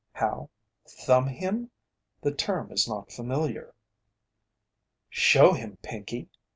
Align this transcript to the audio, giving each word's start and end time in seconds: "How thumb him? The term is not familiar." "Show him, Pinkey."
"How 0.13 0.49
thumb 0.87 1.27
him? 1.27 1.69
The 2.21 2.33
term 2.33 2.71
is 2.71 2.87
not 2.87 3.11
familiar." 3.11 3.75
"Show 5.11 5.53
him, 5.53 5.77
Pinkey." 5.83 6.27